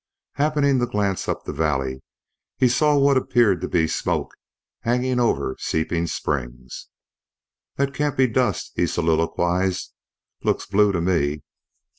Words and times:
Happening 0.33 0.79
to 0.79 0.87
glance 0.87 1.27
up 1.29 1.43
the 1.43 1.53
valley 1.53 2.01
he 2.57 2.67
saw 2.67 2.97
what 2.97 3.17
appeared 3.17 3.61
to 3.61 3.67
be 3.67 3.87
smoke 3.87 4.33
hanging 4.79 5.19
over 5.19 5.55
Seeping 5.59 6.07
Springs. 6.07 6.87
"That 7.75 7.93
can't 7.93 8.17
be 8.17 8.25
dust," 8.25 8.71
he 8.75 8.87
soliloquized. 8.87 9.93
"Looks 10.43 10.65
blue 10.65 10.91
to 10.91 11.01
me." 11.01 11.43